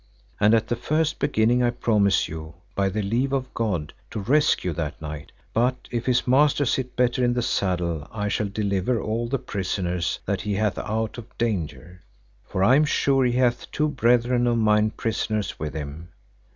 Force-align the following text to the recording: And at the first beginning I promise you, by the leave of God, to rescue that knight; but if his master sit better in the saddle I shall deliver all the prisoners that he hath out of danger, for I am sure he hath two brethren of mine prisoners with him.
And 0.39 0.55
at 0.55 0.67
the 0.67 0.75
first 0.75 1.19
beginning 1.19 1.61
I 1.61 1.69
promise 1.69 2.27
you, 2.27 2.55
by 2.73 2.89
the 2.89 3.03
leave 3.03 3.33
of 3.33 3.53
God, 3.53 3.93
to 4.09 4.19
rescue 4.19 4.73
that 4.73 4.99
knight; 4.99 5.31
but 5.53 5.87
if 5.91 6.07
his 6.07 6.25
master 6.27 6.65
sit 6.65 6.95
better 6.95 7.23
in 7.23 7.33
the 7.35 7.43
saddle 7.43 8.07
I 8.11 8.27
shall 8.27 8.47
deliver 8.49 8.99
all 8.99 9.27
the 9.27 9.37
prisoners 9.37 10.17
that 10.25 10.41
he 10.41 10.55
hath 10.55 10.79
out 10.79 11.19
of 11.19 11.37
danger, 11.37 12.01
for 12.47 12.63
I 12.63 12.77
am 12.77 12.85
sure 12.85 13.23
he 13.25 13.33
hath 13.33 13.69
two 13.69 13.89
brethren 13.89 14.47
of 14.47 14.57
mine 14.57 14.89
prisoners 14.89 15.59
with 15.59 15.75
him. 15.75 16.09